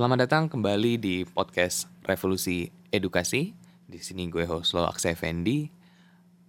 [0.00, 3.52] Selamat datang kembali di podcast Revolusi Edukasi.
[3.84, 5.68] Di sini gue host lo Aksa Effendi.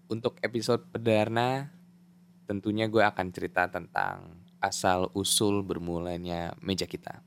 [0.08, 1.68] Untuk episode perdana,
[2.48, 7.20] tentunya gue akan cerita tentang asal usul bermulanya meja kita.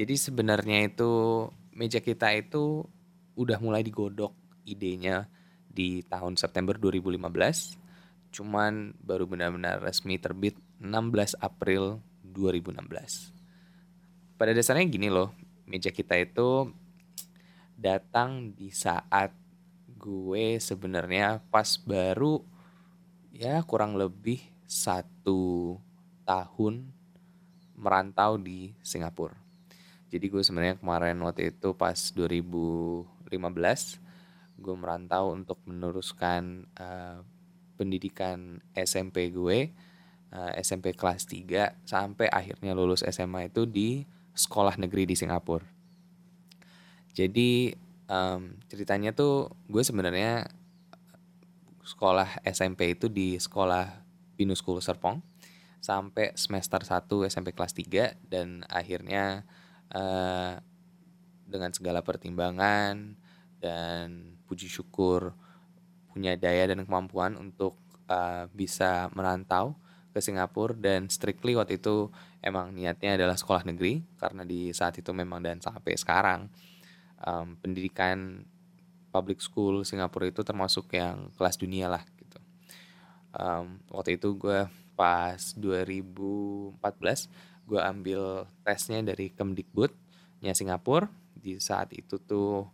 [0.00, 1.44] Jadi sebenarnya itu
[1.76, 2.80] meja kita itu
[3.36, 4.32] udah mulai digodok
[4.64, 5.28] idenya
[5.68, 7.20] di tahun September 2015.
[8.32, 13.31] Cuman baru benar-benar resmi terbit 16 April 2016
[14.42, 15.30] pada dasarnya gini loh,
[15.70, 16.66] meja kita itu
[17.78, 19.30] datang di saat
[19.86, 22.42] gue sebenarnya pas baru
[23.30, 25.78] ya kurang lebih satu
[26.26, 26.90] tahun
[27.78, 29.38] merantau di Singapura.
[30.10, 33.30] Jadi gue sebenarnya kemarin waktu itu pas 2015
[34.58, 37.22] gue merantau untuk meneruskan uh,
[37.78, 39.70] pendidikan SMP gue
[40.34, 45.64] uh, eh, SMP kelas 3 sampai akhirnya lulus SMA itu di sekolah negeri di Singapura.
[47.12, 47.72] Jadi
[48.08, 50.48] um, ceritanya tuh gue sebenarnya
[51.84, 54.00] sekolah SMP itu di sekolah
[54.38, 55.20] Binus School Serpong
[55.82, 59.42] sampai semester 1 SMP kelas 3 dan akhirnya
[59.90, 60.56] uh,
[61.44, 63.18] dengan segala pertimbangan
[63.58, 65.34] dan puji syukur
[66.14, 69.76] punya daya dan kemampuan untuk uh, bisa merantau
[70.12, 72.12] ke Singapura dan strictly waktu itu
[72.44, 76.52] emang niatnya adalah sekolah negeri karena di saat itu memang dan sampai sekarang
[77.24, 78.44] um, pendidikan
[79.08, 82.38] public school Singapura itu termasuk yang kelas dunia lah gitu.
[83.32, 86.76] Um, waktu itu gue pas 2014
[87.64, 92.68] gue ambil tesnya dari Kemdikbudnya Singapura di saat itu tuh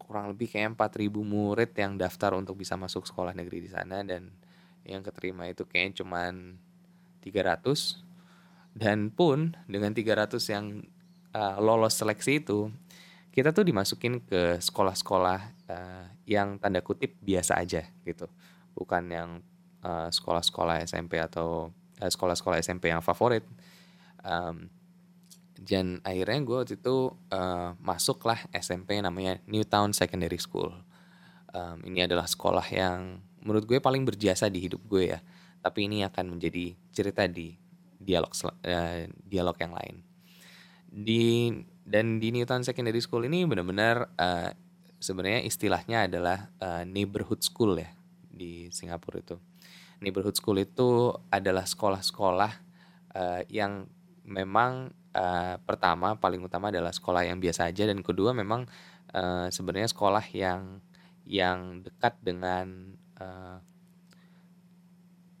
[0.00, 4.28] kurang lebih kayak 4000 murid yang daftar untuk bisa masuk sekolah negeri di sana dan
[4.84, 6.58] yang keterima itu kayaknya cuman
[7.22, 8.02] 300
[8.74, 10.82] dan pun dengan 300 yang
[11.36, 12.72] uh, lolos seleksi itu
[13.32, 15.40] kita tuh dimasukin ke sekolah-sekolah
[15.72, 18.28] uh, yang tanda kutip biasa aja gitu.
[18.76, 19.30] Bukan yang
[19.80, 23.44] uh, sekolah-sekolah SMP atau uh, sekolah-sekolah SMP yang favorit.
[24.20, 24.68] Um,
[25.56, 30.74] dan akhirnya gue waktu itu uh, masuklah SMP namanya Newtown Secondary School.
[31.56, 35.20] Um, ini adalah sekolah yang menurut gue paling berjasa di hidup gue ya.
[35.62, 37.54] Tapi ini akan menjadi cerita di
[38.02, 39.96] dialog uh, dialog yang lain.
[40.90, 41.50] Di
[41.82, 44.50] dan di Newton Secondary School ini benar-benar uh,
[45.02, 47.90] sebenarnya istilahnya adalah uh, neighborhood school ya
[48.22, 49.36] di Singapura itu.
[50.02, 52.52] Neighborhood school itu adalah sekolah-sekolah
[53.14, 53.86] uh, yang
[54.26, 58.66] memang uh, pertama paling utama adalah sekolah yang biasa aja dan kedua memang
[59.14, 60.82] uh, sebenarnya sekolah yang
[61.22, 63.56] yang dekat dengan uh,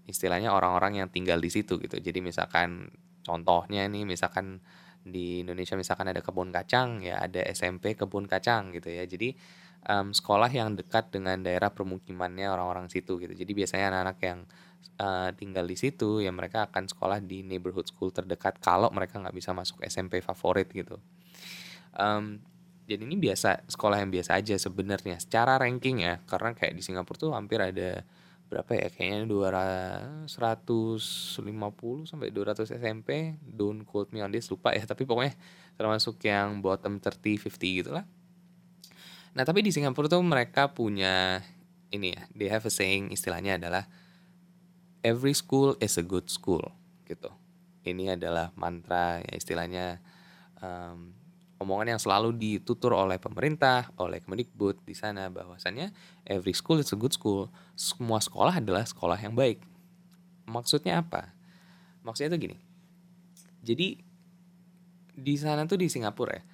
[0.06, 1.98] istilahnya orang-orang yang tinggal di situ gitu.
[1.98, 2.90] Jadi misalkan
[3.26, 4.62] contohnya nih misalkan
[5.02, 9.02] di Indonesia misalkan ada kebun kacang ya ada SMP kebun kacang gitu ya.
[9.02, 9.34] Jadi
[9.88, 13.34] um, sekolah yang dekat dengan daerah permukimannya orang-orang situ gitu.
[13.34, 14.38] Jadi biasanya anak-anak yang
[15.02, 19.34] uh, tinggal di situ ya mereka akan sekolah di neighborhood school terdekat kalau mereka nggak
[19.34, 20.98] bisa masuk SMP favorit gitu.
[21.92, 22.40] Um,
[22.86, 25.18] jadi ini biasa sekolah yang biasa aja sebenarnya.
[25.22, 28.02] Secara ranking ya karena kayak di Singapura tuh hampir ada
[28.52, 31.40] berapa ya kayaknya 200 150
[32.04, 35.32] sampai 200 SMP don't quote me on this lupa ya tapi pokoknya
[35.80, 38.04] termasuk yang bottom 30 50 gitu lah
[39.32, 41.40] nah tapi di Singapura tuh mereka punya
[41.96, 43.88] ini ya they have a saying istilahnya adalah
[45.04, 46.62] every school is a good school
[47.04, 47.28] gitu.
[47.82, 49.98] Ini adalah mantra ya istilahnya
[50.62, 51.10] um,
[51.62, 55.94] omongan yang selalu ditutur oleh pemerintah, oleh Kemendikbud di sana bahwasannya
[56.26, 57.48] every school is a good school.
[57.78, 59.62] Semua sekolah adalah sekolah yang baik.
[60.50, 61.32] Maksudnya apa?
[62.02, 62.56] Maksudnya itu gini.
[63.62, 63.88] Jadi
[65.12, 66.44] di sana tuh di Singapura ya.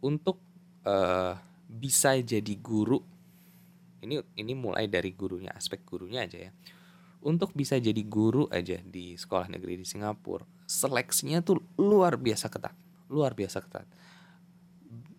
[0.00, 0.40] Untuk
[0.88, 1.34] uh,
[1.68, 3.02] bisa jadi guru
[4.00, 6.52] ini ini mulai dari gurunya, aspek gurunya aja ya.
[7.20, 12.72] Untuk bisa jadi guru aja di sekolah negeri di Singapura, seleksinya tuh luar biasa ketat
[13.10, 13.86] luar biasa ketat.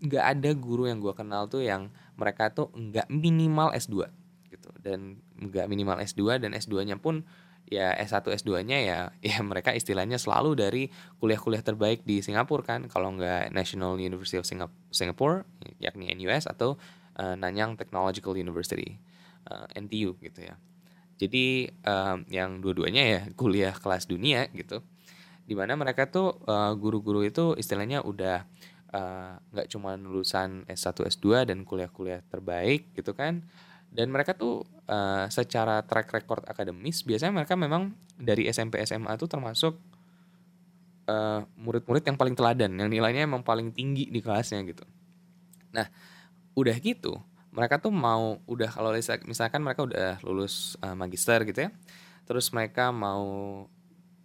[0.01, 4.07] Nggak ada guru yang gue kenal tuh yang mereka tuh nggak minimal S2
[4.49, 4.69] gitu.
[4.79, 7.27] Dan nggak minimal S2 dan S2-nya pun
[7.67, 8.99] ya S1 S2-nya ya
[9.29, 10.83] ya mereka istilahnya selalu dari
[11.21, 12.87] kuliah-kuliah terbaik di Singapura kan.
[12.87, 14.47] Kalau nggak National University of
[14.89, 15.45] Singapore
[15.77, 16.79] yakni NUS atau
[17.19, 18.97] uh, Nanyang Technological University
[19.51, 20.55] uh, eh, NTU gitu ya.
[21.21, 24.81] Jadi um, yang dua-duanya ya kuliah kelas dunia gitu
[25.45, 28.45] di mana mereka tuh uh, guru-guru itu istilahnya udah
[28.91, 33.43] eh, nggak uh, cuma lulusan S1 S2 dan kuliah-kuliah terbaik gitu kan
[33.91, 39.27] dan mereka tuh uh, secara track record akademis biasanya mereka memang dari SMP SMA tuh
[39.27, 39.75] termasuk
[41.11, 44.85] uh, murid-murid yang paling teladan, yang nilainya emang paling tinggi di kelasnya gitu.
[45.75, 45.87] Nah,
[46.55, 47.19] udah gitu,
[47.51, 48.91] mereka tuh mau udah kalau
[49.27, 51.69] misalkan mereka udah lulus uh, magister gitu ya,
[52.27, 53.65] terus mereka mau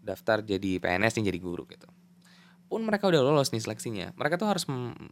[0.07, 1.91] daftar jadi PNS yang jadi guru gitu.
[2.71, 4.67] Pun mereka udah lolos nih seleksinya, mereka tuh harus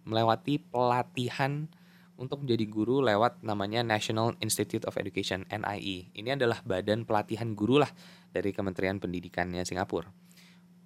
[0.07, 1.67] melewati pelatihan
[2.15, 6.15] untuk menjadi guru lewat namanya National Institute of Education NIE.
[6.15, 7.91] Ini adalah badan pelatihan guru lah
[8.31, 10.11] dari Kementerian Pendidikannya Singapura.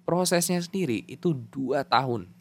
[0.05, 2.33] Prosesnya sendiri itu dua tahun,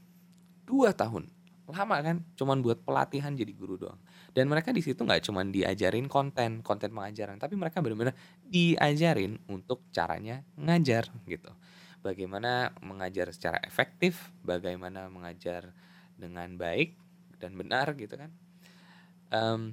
[0.64, 1.28] dua tahun,
[1.70, 2.24] lama kan?
[2.34, 4.00] Cuman buat pelatihan jadi guru doang.
[4.32, 9.86] Dan mereka di situ nggak cuman diajarin konten, konten pengajaran, tapi mereka benar-benar diajarin untuk
[9.92, 11.52] caranya ngajar gitu.
[12.00, 15.74] Bagaimana mengajar secara efektif, bagaimana mengajar
[16.18, 16.94] dengan baik
[17.38, 18.30] dan benar gitu kan
[19.32, 19.72] um,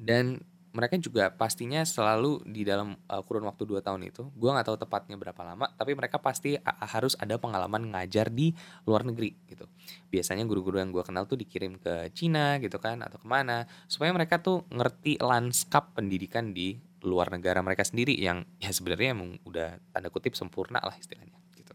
[0.00, 4.72] dan mereka juga pastinya selalu di dalam uh, kurun waktu 2 tahun itu, gue nggak
[4.72, 8.56] tahu tepatnya berapa lama, tapi mereka pasti harus ada pengalaman ngajar di
[8.88, 9.68] luar negeri gitu.
[10.08, 14.16] Biasanya guru-guru yang gue kenal tuh dikirim ke Cina gitu kan, atau ke mana, supaya
[14.16, 19.76] mereka tuh ngerti lanskap pendidikan di luar negara mereka sendiri yang ya sebenarnya emang udah
[19.90, 21.74] tanda kutip sempurna lah istilahnya gitu.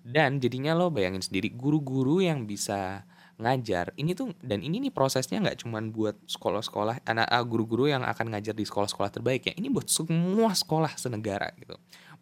[0.00, 3.04] Dan jadinya lo bayangin sendiri guru-guru yang bisa
[3.34, 8.06] ngajar ini tuh dan ini nih prosesnya nggak cuman buat sekolah-sekolah anak ah, guru-guru yang
[8.06, 9.54] akan ngajar di sekolah-sekolah terbaik ya.
[9.58, 11.74] Ini buat semua sekolah senegara gitu.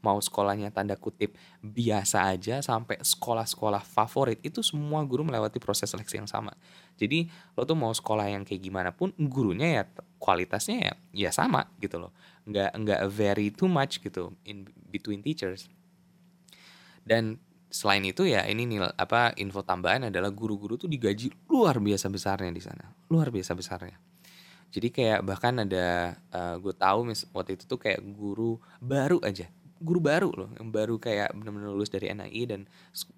[0.02, 6.18] Mau sekolahnya tanda kutip biasa aja sampai sekolah-sekolah favorit itu semua guru melewati proses seleksi
[6.18, 6.56] yang sama.
[6.96, 9.82] Jadi lo tuh mau sekolah yang kayak gimana pun gurunya ya
[10.18, 12.10] kualitasnya ya ya sama gitu loh.
[12.48, 15.68] Nggak nggak very too much gitu in between teachers.
[17.04, 17.38] Dan
[17.72, 22.52] selain itu ya ini nih apa info tambahan adalah guru-guru tuh digaji luar biasa besarnya
[22.52, 23.96] di sana luar biasa besarnya.
[24.72, 29.48] Jadi kayak bahkan ada uh, gue tahu mis waktu itu tuh kayak guru baru aja
[29.82, 32.60] guru baru loh yang baru kayak benar-benar lulus dari NII dan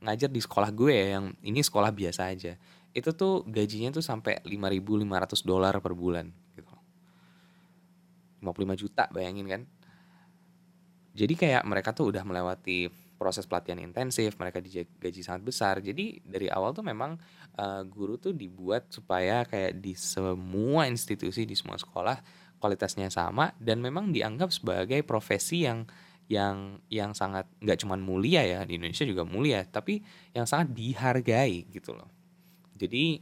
[0.01, 2.57] ngajar di sekolah gue ya yang ini sekolah biasa aja.
[2.97, 6.73] Itu tuh gajinya tuh sampai 5.500 dolar per bulan gitu
[8.41, 9.63] 55 juta bayangin kan?
[11.15, 12.91] Jadi kayak mereka tuh udah melewati
[13.25, 15.81] proses pelatihan intensif, mereka digaji sangat besar.
[15.81, 17.17] Jadi dari awal tuh memang
[17.57, 22.21] uh, guru tuh dibuat supaya kayak di semua institusi di semua sekolah
[22.61, 25.89] kualitasnya sama dan memang dianggap sebagai profesi yang
[26.29, 30.05] yang yang sangat nggak cuman mulia ya di Indonesia juga mulia, tapi
[30.37, 32.09] yang sangat dihargai gitu loh.
[32.77, 33.21] Jadi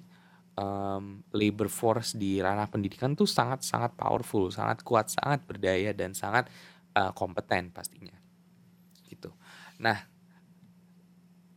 [0.54, 6.14] um, labor force di ranah pendidikan tuh sangat sangat powerful, sangat kuat, sangat berdaya dan
[6.14, 6.46] sangat
[6.94, 8.21] uh, kompeten pastinya.
[9.82, 9.98] Nah,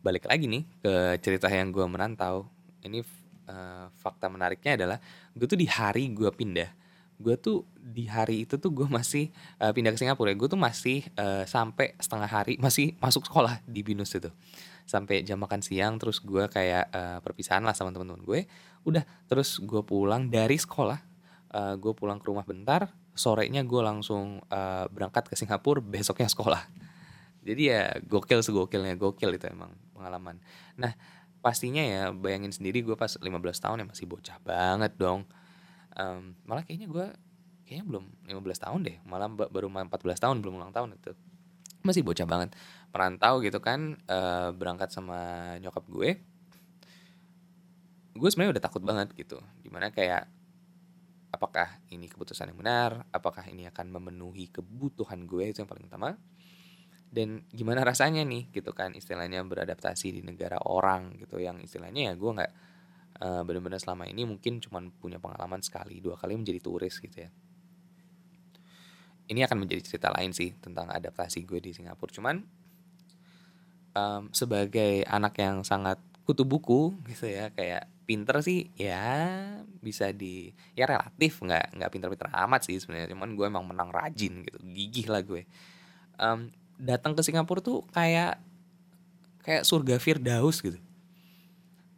[0.01, 2.49] balik lagi nih ke cerita yang gue merantau.
[2.81, 3.05] Ini
[3.45, 4.97] uh, fakta menariknya adalah
[5.37, 6.73] gue tuh di hari gue pindah,
[7.21, 9.29] gue tuh di hari itu tuh gue masih
[9.61, 10.33] uh, pindah ke Singapura.
[10.33, 14.33] Gue tuh masih uh, sampai setengah hari masih masuk sekolah di Binus itu.
[14.89, 18.49] Sampai jam makan siang terus gue kayak uh, perpisahan lah sama teman-teman gue.
[18.89, 20.97] Udah terus gue pulang dari sekolah,
[21.53, 26.84] uh, gue pulang ke rumah bentar, sorenya gue langsung uh, berangkat ke Singapura, besoknya sekolah
[27.45, 30.41] jadi ya gokil segokilnya gokil itu emang pengalaman.
[30.81, 30.97] Nah
[31.45, 33.29] pastinya ya bayangin sendiri gue pas 15
[33.61, 35.29] tahun ya masih bocah banget dong.
[35.93, 37.05] Um, malah kayaknya gue
[37.69, 41.13] kayaknya belum 15 tahun deh malah baru 14 tahun belum ulang tahun itu.
[41.85, 42.57] Masih bocah banget.
[42.89, 46.17] Merantau gitu kan uh, berangkat sama nyokap gue.
[48.17, 49.37] Gue sebenarnya udah takut banget gitu.
[49.61, 50.25] Di mana kayak
[51.29, 53.05] apakah ini keputusan yang benar?
[53.13, 55.53] Apakah ini akan memenuhi kebutuhan gue?
[55.53, 56.17] Itu yang paling utama
[57.15, 61.39] dan gimana rasanya nih gitu kan istilahnya beradaptasi di negara orang gitu.
[61.39, 62.51] Yang istilahnya ya gue nggak
[63.23, 67.31] uh, benar-benar selama ini mungkin cuma punya pengalaman sekali dua kali menjadi turis gitu ya.
[69.31, 72.11] Ini akan menjadi cerita lain sih tentang adaptasi gue di Singapura.
[72.11, 72.35] Cuman
[73.95, 79.01] um, sebagai anak yang sangat kutu buku gitu ya kayak pinter sih ya
[79.81, 83.15] bisa di ya relatif nggak nggak pinter-pinter amat sih sebenarnya.
[83.15, 84.59] Cuman gue emang menang rajin gitu.
[84.59, 85.47] Gigih lah gue.
[86.19, 88.39] Um, datang ke Singapura tuh kayak
[89.45, 90.77] kayak surga Firdaus gitu.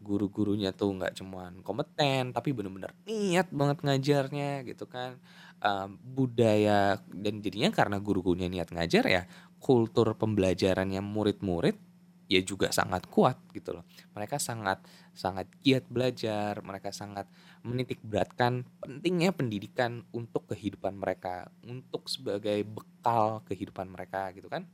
[0.04, 5.20] Guru-gurunya tuh nggak cuman kompeten tapi bener-bener niat banget ngajarnya gitu kan.
[5.58, 9.24] Um, budaya dan jadinya karena guru-gurunya niat ngajar ya
[9.58, 11.87] kultur pembelajarannya murid-murid
[12.28, 13.84] ya juga sangat kuat gitu loh.
[14.14, 14.84] Mereka sangat
[15.16, 17.26] sangat giat belajar, mereka sangat
[17.64, 24.68] menitik beratkan pentingnya pendidikan untuk kehidupan mereka, untuk sebagai bekal kehidupan mereka gitu kan.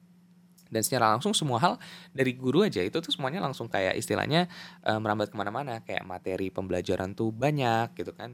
[0.73, 1.73] Dan secara langsung semua hal
[2.09, 4.49] dari guru aja itu tuh semuanya langsung kayak istilahnya
[4.81, 8.33] uh, merambat ke mana-mana kayak materi pembelajaran tuh banyak gitu kan.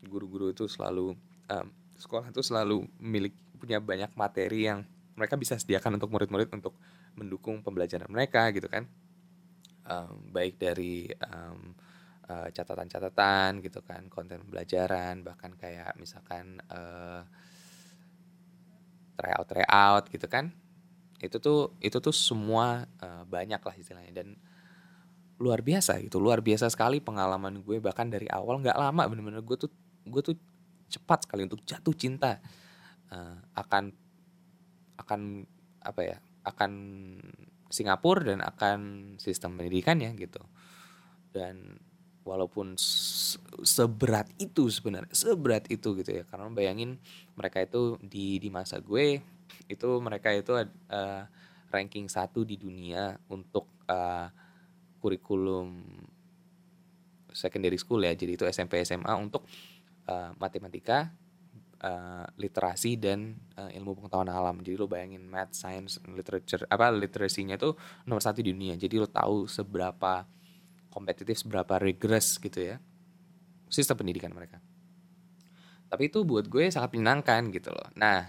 [0.00, 1.12] Guru-guru itu selalu
[1.52, 1.66] um,
[2.00, 6.76] sekolah tuh selalu milik punya banyak materi yang mereka bisa sediakan untuk murid-murid untuk
[7.16, 8.86] mendukung pembelajaran mereka gitu kan.
[9.86, 11.74] Um, baik dari um,
[12.26, 17.22] catatan-catatan gitu kan konten pembelajaran bahkan kayak misalkan uh,
[19.16, 20.52] tryout tryout gitu kan.
[21.22, 24.36] Itu tuh itu tuh semua uh, banyak lah istilahnya dan
[25.36, 27.78] luar biasa gitu luar biasa sekali pengalaman gue.
[27.78, 29.70] Bahkan dari awal nggak lama bener-bener gue tuh
[30.06, 30.36] gue tuh
[30.86, 32.38] cepat sekali untuk jatuh cinta
[33.10, 33.90] uh, akan
[34.98, 35.20] akan
[35.82, 36.72] apa ya akan
[37.66, 38.78] Singapura dan akan
[39.18, 40.40] sistem pendidikannya gitu.
[41.34, 41.82] Dan
[42.26, 42.74] walaupun
[43.62, 46.98] seberat itu sebenarnya seberat itu gitu ya karena bayangin
[47.38, 49.22] mereka itu di di masa gue
[49.70, 51.22] itu mereka itu uh,
[51.70, 54.26] ranking satu di dunia untuk uh,
[54.98, 55.86] kurikulum
[57.30, 59.46] secondary school ya jadi itu SMP SMA untuk
[60.10, 61.14] uh, matematika
[61.82, 64.56] uh, literasi dan uh, ilmu pengetahuan alam.
[64.64, 67.76] Jadi lo bayangin math, science, literature apa literasinya tuh
[68.08, 68.78] nomor satu di dunia.
[68.78, 70.24] Jadi lo tahu seberapa
[70.92, 72.76] kompetitif, seberapa rigorous gitu ya
[73.68, 74.62] sistem pendidikan mereka.
[75.86, 77.88] Tapi itu buat gue sangat menyenangkan gitu loh.
[77.94, 78.26] Nah,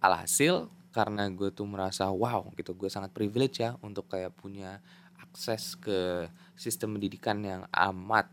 [0.00, 4.84] alhasil karena gue tuh merasa wow gitu, gue sangat privilege ya untuk kayak punya
[5.16, 8.28] akses ke sistem pendidikan yang amat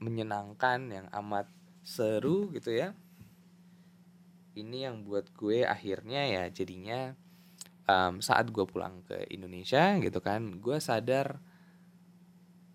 [0.00, 1.44] menyenangkan, yang amat
[1.84, 2.94] seru gitu ya
[4.56, 7.16] ini yang buat gue akhirnya ya jadinya
[7.88, 11.40] um, saat gue pulang ke Indonesia gitu kan gue sadar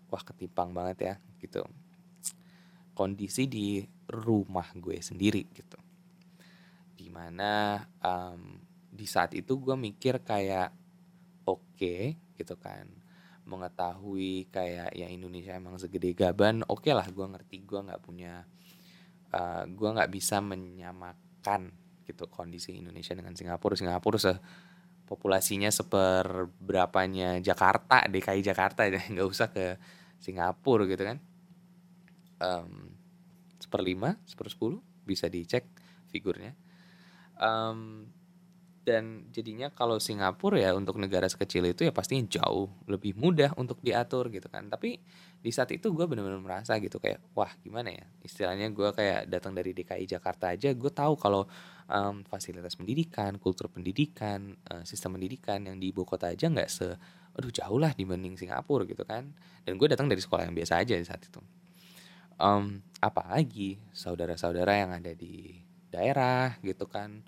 [0.08, 1.62] wah ketimpang banget ya gitu.
[2.96, 3.78] Kondisi di
[4.10, 5.78] rumah gue sendiri gitu.
[6.98, 8.58] Di mana um,
[8.90, 10.74] di saat itu gue mikir kayak
[11.46, 12.88] oke okay, gitu kan.
[13.48, 18.44] Mengetahui kayak ya Indonesia emang segede gaban oke okay lah gue ngerti gue nggak punya
[19.32, 21.70] uh, gue nggak bisa menyamakan menyamakan
[22.08, 23.76] gitu kondisi Indonesia dengan Singapura.
[23.76, 24.32] Singapura se
[25.08, 29.78] populasinya seperberapanya Jakarta, DKI Jakarta ya nggak usah ke
[30.20, 31.18] Singapura gitu kan.
[32.38, 32.92] Um,
[33.58, 35.64] seperlima, sepersepuluh bisa dicek
[36.12, 36.52] figurnya.
[37.38, 38.10] Um,
[38.84, 43.84] dan jadinya kalau Singapura ya untuk negara sekecil itu ya pastinya jauh lebih mudah untuk
[43.84, 44.96] diatur gitu kan tapi
[45.38, 48.04] di saat itu gue benar-benar merasa gitu kayak wah gimana ya?
[48.26, 51.46] Istilahnya gue kayak datang dari DKI Jakarta aja gue tahu kalau
[51.86, 56.86] um, fasilitas pendidikan kultur pendidikan uh, sistem pendidikan yang di ibu kota aja nggak se
[57.38, 59.30] aduh jauh lah dibanding Singapura gitu kan.
[59.62, 61.38] Dan gue datang dari sekolah yang biasa aja di saat itu.
[62.38, 65.58] Um, apalagi saudara-saudara yang ada di
[65.90, 67.22] daerah gitu kan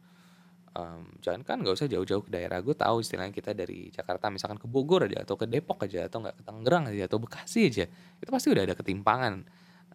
[0.77, 2.59] um, jangan kan nggak usah jauh-jauh ke daerah.
[2.61, 6.23] Gue tahu istilahnya kita dari Jakarta misalkan ke Bogor aja atau ke Depok aja atau
[6.23, 7.87] nggak ke Tangerang aja atau Bekasi aja
[8.21, 9.35] itu pasti udah ada ketimpangan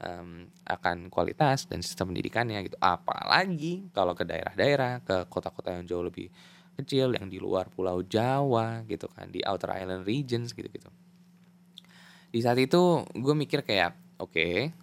[0.01, 2.77] um, akan kualitas dan sistem pendidikannya gitu.
[2.82, 6.27] Apalagi kalau ke daerah-daerah ke kota-kota yang jauh lebih
[6.75, 10.91] kecil yang di luar Pulau Jawa gitu kan di outer island regions gitu gitu
[12.36, 14.75] di saat itu gue mikir kayak oke okay,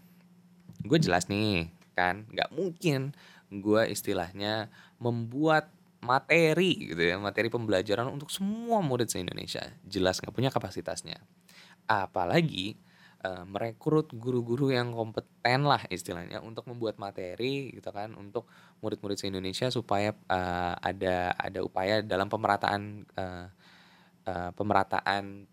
[0.81, 3.13] gue jelas nih kan nggak mungkin
[3.53, 5.69] gue istilahnya membuat
[6.03, 11.23] materi gitu ya materi pembelajaran untuk semua murid se Indonesia jelas nggak punya kapasitasnya.
[11.87, 12.77] Apalagi
[13.23, 18.51] uh, merekrut guru-guru yang kompeten lah istilahnya untuk membuat materi gitu kan untuk
[18.83, 23.47] murid-murid se Indonesia supaya uh, ada ada upaya dalam pemerataan uh,
[24.27, 25.47] uh, pemerataan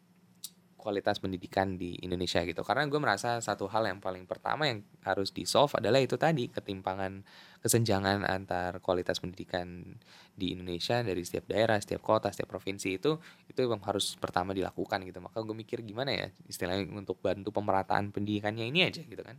[0.80, 2.64] kualitas pendidikan di Indonesia gitu.
[2.64, 6.48] Karena gue merasa satu hal yang paling pertama yang harus di solve adalah itu tadi
[6.48, 7.28] ketimpangan
[7.60, 9.84] kesenjangan antar kualitas pendidikan
[10.32, 13.20] di Indonesia dari setiap daerah setiap kota setiap provinsi itu
[13.52, 15.20] itu yang harus pertama dilakukan gitu.
[15.20, 19.36] Maka gue mikir gimana ya istilahnya untuk bantu pemerataan pendidikannya ini aja gitu kan.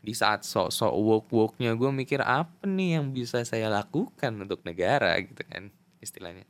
[0.00, 5.12] Di saat sok-sok woke-woke-nya gue mikir apa nih yang bisa saya lakukan untuk negara?
[5.20, 5.68] gitu kan
[6.00, 6.48] istilahnya.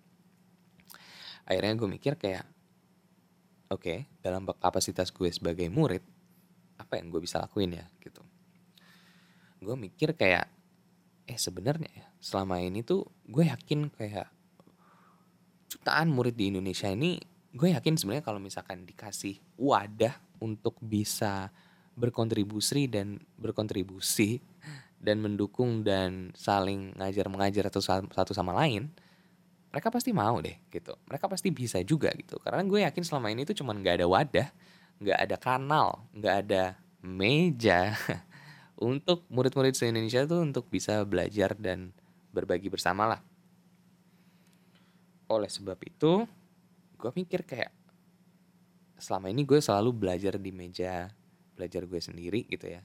[1.50, 2.46] Akhirnya gue mikir kayak
[3.78, 6.02] okay, dalam kapasitas gue sebagai murid
[6.74, 8.18] apa yang gue bisa lakuin ya gitu.
[9.62, 10.50] Gue mikir kayak
[11.30, 14.26] eh sebenarnya ya selama ini tuh gue yakin kayak
[15.70, 17.22] jutaan murid di Indonesia ini
[17.54, 21.54] gue yakin sebenarnya kalau misalkan dikasih wadah untuk bisa
[21.94, 24.42] berkontribusi dan berkontribusi
[24.98, 28.90] dan mendukung dan saling ngajar mengajar satu sama lain
[29.70, 30.98] mereka pasti mau deh gitu.
[31.06, 32.42] Mereka pasti bisa juga gitu.
[32.42, 34.48] Karena gue yakin selama ini tuh cuman nggak ada wadah
[35.00, 37.96] nggak ada kanal nggak ada meja
[38.76, 41.96] untuk murid-murid se Indonesia tuh untuk bisa belajar dan
[42.36, 43.20] berbagi bersama lah.
[45.32, 46.28] Oleh sebab itu
[47.00, 47.72] gue mikir kayak
[49.00, 51.08] selama ini gue selalu belajar di meja
[51.56, 52.84] belajar gue sendiri gitu ya.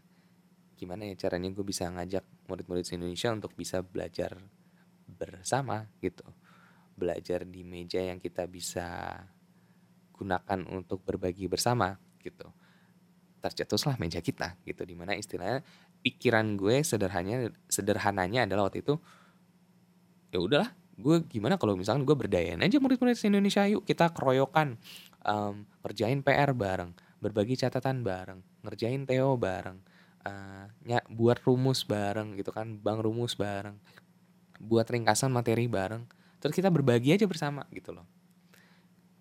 [0.79, 4.39] Gimana ya caranya gue bisa ngajak murid-murid se Indonesia untuk bisa belajar
[5.05, 6.23] bersama gitu
[6.95, 9.19] belajar di meja yang kita bisa
[10.15, 12.47] gunakan untuk berbagi bersama gitu.
[13.43, 15.61] Tercetuslah meja kita gitu di mana istilahnya
[16.01, 18.97] pikiran gue sederhananya sederhananya adalah waktu itu
[20.29, 24.79] ya udahlah gue gimana kalau misalkan gue berdayain aja murid-murid Indonesia yuk kita keroyokan
[25.25, 29.81] um, kerjain PR bareng berbagi catatan bareng ngerjain TO bareng
[30.23, 30.69] uh,
[31.11, 33.75] buat rumus bareng gitu kan bang rumus bareng
[34.61, 36.07] buat ringkasan materi bareng
[36.45, 38.05] terus kita berbagi aja bersama gitu loh.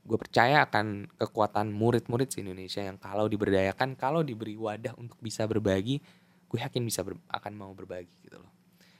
[0.04, 5.48] Gue percaya akan kekuatan murid-murid di Indonesia yang kalau diberdayakan kalau diberi wadah untuk bisa
[5.48, 6.04] berbagi
[6.44, 8.52] gue yakin bisa ber, akan mau berbagi gitu loh.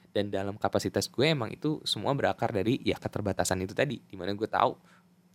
[0.09, 4.01] Dan dalam kapasitas gue emang itu semua berakar dari ya keterbatasan itu tadi.
[4.01, 4.73] Di mana gue tahu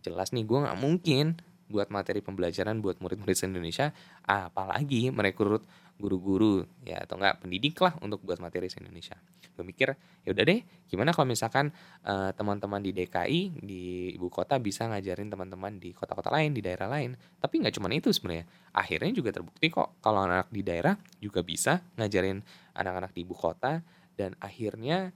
[0.03, 1.39] jelas nih gue nggak mungkin
[1.71, 3.95] buat materi pembelajaran buat murid-murid Indonesia
[4.27, 5.63] apalagi merekrut
[6.01, 9.13] guru-guru ya atau enggak pendidik lah untuk buat materi Indonesia.
[9.53, 9.93] Gue mikir
[10.25, 11.69] ya udah deh gimana kalau misalkan
[12.09, 13.83] uh, teman-teman di DKI di
[14.17, 17.13] ibu kota bisa ngajarin teman-teman di kota-kota lain di daerah lain.
[17.37, 21.45] Tapi nggak cuma itu sebenarnya akhirnya juga terbukti kok kalau anak, -anak di daerah juga
[21.45, 22.41] bisa ngajarin
[22.73, 23.85] anak-anak di ibu kota.
[24.11, 25.13] Dan akhirnya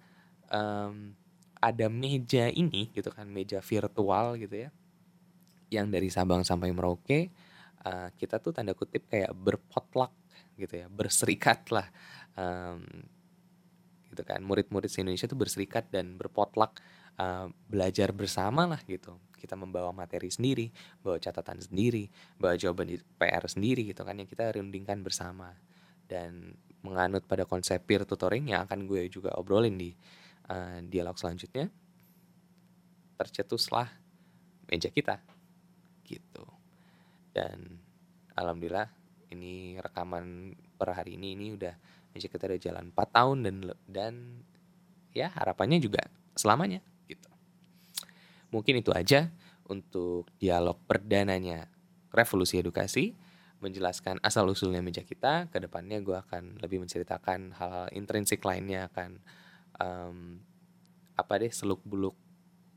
[0.50, 1.14] um,
[1.60, 4.70] ada meja ini gitu kan meja virtual gitu ya
[5.74, 7.34] yang dari Sabang sampai Merauke
[7.86, 10.14] uh, kita tuh tanda kutip kayak berpotluck
[10.56, 11.88] gitu ya berserikat lah
[12.40, 12.84] um,
[14.12, 14.40] gitu kan.
[14.40, 16.80] Murid-murid di Indonesia tuh berserikat dan berpotluck
[17.20, 19.20] uh, belajar bersama lah gitu.
[19.36, 20.72] Kita membawa materi sendiri
[21.04, 22.08] bawa catatan sendiri
[22.40, 25.52] bawa jawaban PR sendiri gitu kan yang kita rundingkan bersama.
[26.06, 29.90] Dan menganut pada konsep peer tutoring yang akan gue juga obrolin di
[30.50, 31.68] uh, dialog selanjutnya
[33.16, 33.90] tercetuslah
[34.70, 35.18] meja kita
[36.06, 36.46] gitu.
[37.32, 37.80] Dan
[38.38, 39.05] alhamdulillah
[39.36, 41.76] ini rekaman per hari ini ini udah
[42.16, 44.14] meja kita udah jalan 4 tahun dan dan
[45.12, 46.08] ya harapannya juga
[46.40, 46.80] selamanya
[47.12, 47.28] gitu
[48.56, 49.30] mungkin itu aja
[49.68, 51.68] untuk dialog perdananya
[52.16, 53.14] revolusi edukasi
[53.64, 55.50] menjelaskan asal usulnya meja kita.
[55.50, 59.18] Ke depannya gue akan lebih menceritakan hal-hal intrinsik lainnya akan
[59.80, 60.18] um,
[61.16, 62.14] apa deh seluk beluk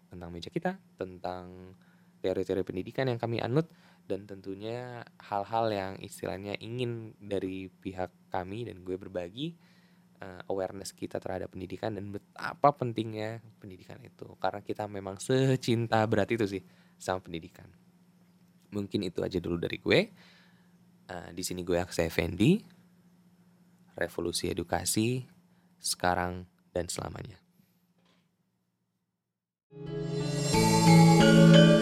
[0.08, 1.76] tentang meja kita, tentang
[2.24, 3.68] teori-teori pendidikan yang kami anut
[4.08, 9.52] dan tentunya hal-hal yang istilahnya ingin dari pihak kami dan gue berbagi
[10.24, 14.32] uh, awareness kita terhadap pendidikan dan betapa pentingnya pendidikan itu.
[14.40, 16.64] Karena kita memang secinta berat itu sih
[16.96, 17.68] sama pendidikan.
[18.72, 20.00] Mungkin itu aja dulu dari gue.
[21.08, 22.64] Uh, di sini gue Aksa Effendi.
[23.92, 25.26] Revolusi edukasi
[25.76, 27.36] sekarang dan selamanya.
[30.88, 31.77] thank you